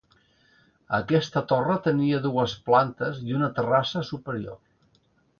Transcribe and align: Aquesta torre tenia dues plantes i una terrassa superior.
Aquesta 0.99 1.43
torre 1.51 1.75
tenia 1.87 2.21
dues 2.23 2.55
plantes 2.69 3.19
i 3.27 3.35
una 3.41 3.51
terrassa 3.59 4.03
superior. 4.09 4.57